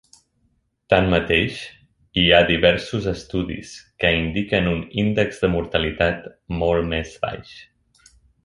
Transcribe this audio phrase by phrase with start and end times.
[0.91, 1.59] Tanmateix,
[2.21, 6.29] hi ha diversos estudis que indiquen un índex de mortalitat
[6.63, 7.55] molt més baix.